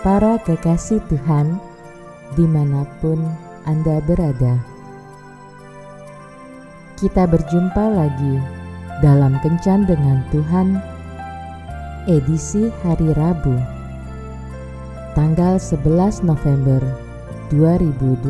para 0.00 0.40
kekasih 0.40 0.96
Tuhan, 1.12 1.60
di 2.32 2.48
mana 2.48 2.88
pun 3.04 3.20
Anda 3.68 4.00
berada. 4.00 4.56
Kita 6.96 7.28
berjumpa 7.28 7.84
lagi 7.92 8.40
dalam 9.04 9.36
Kencan 9.44 9.84
dengan 9.84 10.24
Tuhan, 10.32 10.80
edisi 12.08 12.72
hari 12.80 13.12
Rabu, 13.12 13.56
tanggal 15.12 15.60
11 15.60 16.24
November 16.24 16.80
2020. 17.52 18.24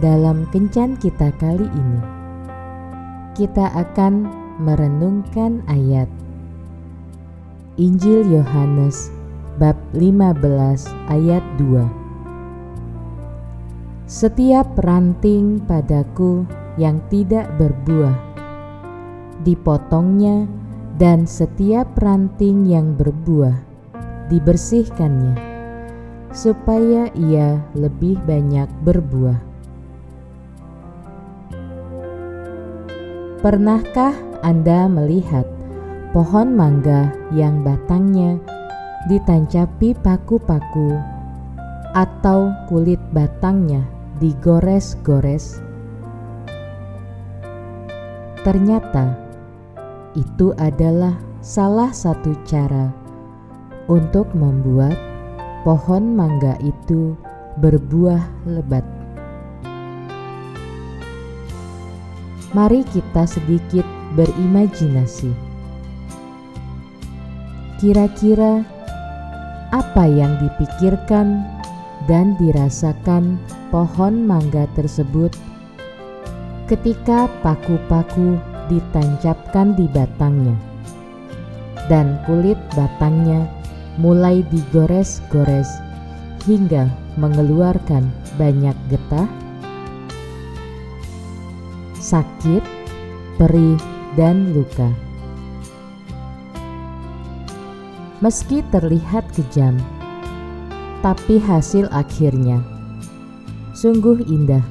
Dalam 0.00 0.48
Kencan 0.48 0.96
kita 0.96 1.28
kali 1.36 1.68
ini, 1.68 2.00
kita 3.36 3.68
akan 3.76 4.28
merenungkan 4.64 5.60
ayat 5.68 6.08
Injil 7.76 8.24
Yohanes 8.32 9.12
bab 9.60 9.76
15 9.92 10.40
ayat 11.12 11.44
2 11.60 11.84
Setiap 14.08 14.64
ranting 14.80 15.60
padaku 15.60 16.48
yang 16.80 17.04
tidak 17.12 17.52
berbuah 17.60 18.16
dipotongnya 19.44 20.48
dan 20.96 21.28
setiap 21.28 21.92
ranting 22.00 22.64
yang 22.64 22.96
berbuah 22.96 23.60
dibersihkannya 24.32 25.36
supaya 26.32 27.12
ia 27.12 27.60
lebih 27.76 28.16
banyak 28.24 28.72
berbuah. 28.88 29.36
Pernahkah 33.44 34.16
Anda 34.40 34.88
melihat 34.88 35.55
pohon 36.16 36.56
mangga 36.56 37.12
yang 37.28 37.60
batangnya 37.60 38.40
ditancapi 39.04 39.92
paku-paku 40.00 40.96
atau 41.92 42.56
kulit 42.72 42.96
batangnya 43.12 43.84
digores-gores. 44.16 45.60
Ternyata 48.48 49.12
itu 50.16 50.56
adalah 50.56 51.20
salah 51.44 51.92
satu 51.92 52.32
cara 52.48 52.88
untuk 53.84 54.32
membuat 54.32 54.96
pohon 55.68 56.16
mangga 56.16 56.56
itu 56.64 57.12
berbuah 57.60 58.24
lebat. 58.48 58.88
Mari 62.56 62.88
kita 62.88 63.28
sedikit 63.28 63.84
berimajinasi 64.16 65.45
Kira-kira 67.76 68.64
apa 69.68 70.04
yang 70.08 70.40
dipikirkan 70.40 71.44
dan 72.08 72.32
dirasakan 72.40 73.36
pohon 73.68 74.24
mangga 74.24 74.64
tersebut 74.78 75.34
ketika 76.70 77.28
paku-paku 77.44 78.40
ditancapkan 78.72 79.76
di 79.76 79.86
batangnya 79.92 80.56
dan 81.86 82.18
kulit 82.26 82.58
batangnya 82.74 83.46
mulai 84.00 84.40
digores-gores 84.48 85.68
hingga 86.44 86.86
mengeluarkan 87.18 88.06
banyak 88.36 88.76
getah, 88.92 89.26
sakit, 91.96 92.62
perih, 93.40 93.80
dan 94.14 94.52
luka. 94.52 95.05
Meski 98.26 98.58
terlihat 98.74 99.22
kejam, 99.38 99.78
tapi 100.98 101.38
hasil 101.38 101.86
akhirnya 101.94 102.58
sungguh 103.70 104.18
indah. 104.26 104.66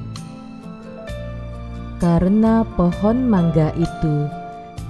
Karena 2.03 2.67
pohon 2.75 3.31
mangga 3.31 3.71
itu 3.79 4.27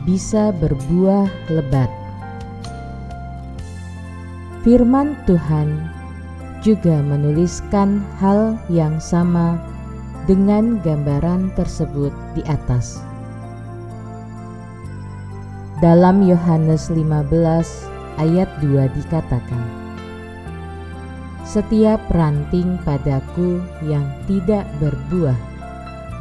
bisa 0.02 0.50
berbuah 0.58 1.30
lebat. 1.54 1.94
Firman 4.66 5.14
Tuhan 5.30 5.86
juga 6.66 7.06
menuliskan 7.06 8.02
hal 8.18 8.58
yang 8.74 8.98
sama 8.98 9.62
dengan 10.26 10.82
gambaran 10.82 11.54
tersebut 11.54 12.10
di 12.34 12.42
atas. 12.50 12.98
Dalam 15.86 16.26
Yohanes 16.26 16.90
15 16.90 17.95
ayat 18.22 18.48
2 18.64 18.88
dikatakan, 18.96 19.64
Setiap 21.46 22.02
ranting 22.12 22.82
padaku 22.82 23.62
yang 23.86 24.06
tidak 24.26 24.66
berbuah 24.82 25.38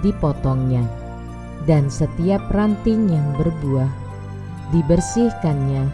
dipotongnya, 0.04 0.84
dan 1.64 1.88
setiap 1.88 2.44
ranting 2.52 3.08
yang 3.08 3.24
berbuah 3.40 3.88
dibersihkannya, 4.70 5.88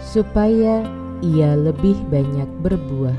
supaya 0.00 0.86
ia 1.20 1.58
lebih 1.58 1.98
banyak 2.08 2.48
berbuah. 2.62 3.18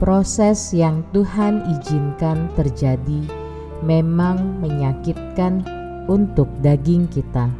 Proses 0.00 0.72
yang 0.72 1.04
Tuhan 1.12 1.60
izinkan 1.76 2.48
terjadi 2.56 3.20
memang 3.84 4.64
menyakitkan 4.64 5.60
untuk 6.08 6.48
daging 6.64 7.04
kita 7.12 7.52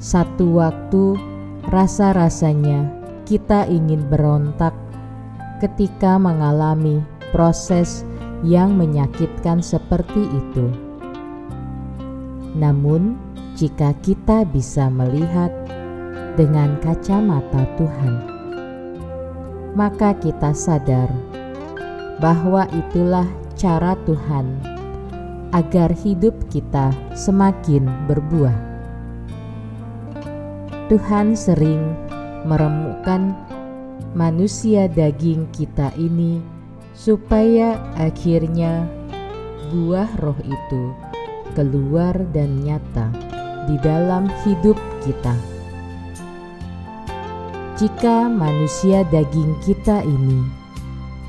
satu 0.00 0.56
waktu, 0.56 1.20
rasa-rasanya 1.68 2.88
kita 3.28 3.68
ingin 3.68 4.00
berontak 4.08 4.72
ketika 5.60 6.16
mengalami 6.16 7.04
proses 7.36 8.08
yang 8.40 8.80
menyakitkan 8.80 9.60
seperti 9.60 10.24
itu. 10.24 10.72
Namun, 12.56 13.20
jika 13.60 13.92
kita 14.00 14.48
bisa 14.48 14.88
melihat 14.88 15.52
dengan 16.40 16.80
kacamata 16.80 17.68
Tuhan, 17.76 18.14
maka 19.76 20.16
kita 20.16 20.56
sadar 20.56 21.12
bahwa 22.24 22.64
itulah 22.72 23.28
cara 23.52 23.92
Tuhan 24.08 24.48
agar 25.52 25.92
hidup 25.92 26.32
kita 26.48 26.88
semakin 27.12 27.84
berbuah. 28.08 28.69
Tuhan 30.90 31.38
sering 31.38 31.94
meremukkan 32.50 33.30
manusia 34.18 34.90
daging 34.90 35.46
kita 35.54 35.94
ini 35.94 36.42
supaya 36.98 37.78
akhirnya 37.94 38.90
buah 39.70 40.10
roh 40.18 40.34
itu 40.42 40.82
keluar 41.54 42.18
dan 42.34 42.66
nyata 42.66 43.06
di 43.70 43.78
dalam 43.86 44.26
hidup 44.42 44.74
kita. 45.06 45.30
Jika 47.78 48.26
manusia 48.26 49.06
daging 49.14 49.62
kita 49.62 50.02
ini 50.02 50.42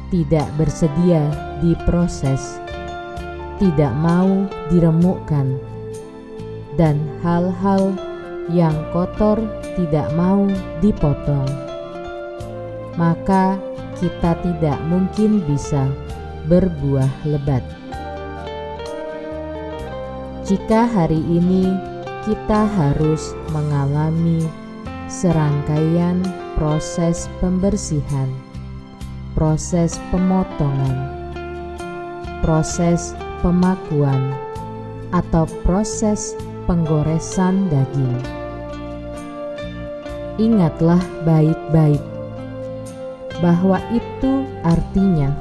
tidak 0.09 0.49
bersedia 0.57 1.21
diproses, 1.61 2.57
tidak 3.61 3.93
mau 4.01 4.49
diremukkan, 4.73 5.53
dan 6.81 6.97
hal-hal 7.21 7.93
yang 8.49 8.73
kotor 8.89 9.37
tidak 9.77 10.09
mau 10.17 10.49
dipotong, 10.81 11.45
maka 12.97 13.61
kita 14.01 14.33
tidak 14.41 14.81
mungkin 14.89 15.45
bisa 15.45 15.85
berbuah 16.49 17.09
lebat. 17.29 17.61
Jika 20.41 20.89
hari 20.89 21.21
ini 21.21 21.69
kita 22.25 22.65
harus 22.65 23.37
mengalami 23.53 24.41
serangkaian 25.05 26.19
proses 26.57 27.29
pembersihan, 27.37 28.27
proses 29.37 30.01
pemotongan, 30.09 30.97
proses 32.41 33.13
pemakuan, 33.45 34.33
atau 35.13 35.45
proses 35.63 36.33
penggoresan 36.71 37.67
daging. 37.67 38.15
Ingatlah 40.39 41.03
baik-baik 41.27 41.99
bahwa 43.43 43.75
itu 43.91 44.47
artinya 44.63 45.35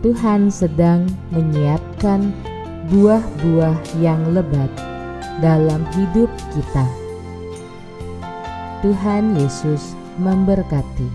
Tuhan 0.00 0.48
sedang 0.48 1.04
menyiapkan 1.36 2.32
buah-buah 2.88 3.76
yang 4.00 4.32
lebat 4.32 4.72
dalam 5.44 5.84
hidup 6.00 6.32
kita. 6.56 6.88
Tuhan 8.80 9.36
Yesus 9.36 9.92
memberkati. 10.16 11.12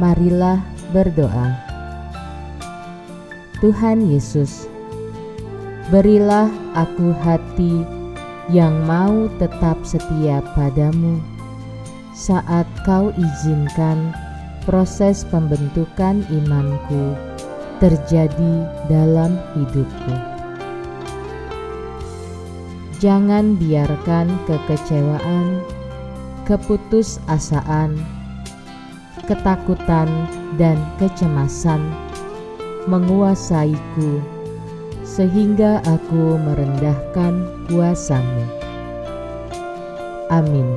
Marilah 0.00 0.64
berdoa. 0.96 1.60
Tuhan 3.60 4.08
Yesus, 4.08 4.64
berilah 5.86 6.50
aku 6.74 7.14
hati 7.22 7.86
yang 8.50 8.74
mau 8.90 9.30
tetap 9.38 9.78
setia 9.86 10.42
padamu 10.58 11.22
saat 12.10 12.66
kau 12.82 13.14
izinkan 13.14 14.10
proses 14.66 15.22
pembentukan 15.30 16.26
imanku 16.26 17.14
terjadi 17.78 18.66
dalam 18.90 19.38
hidupku. 19.54 20.14
Jangan 22.98 23.54
biarkan 23.60 24.32
kekecewaan, 24.48 25.60
keputusasaan, 26.48 27.94
ketakutan, 29.28 30.08
dan 30.56 30.80
kecemasan 30.96 31.84
menguasaiku 32.88 34.35
sehingga 35.16 35.80
aku 35.88 36.36
merendahkan 36.36 37.48
kuasamu. 37.72 38.44
Amin. 40.28 40.68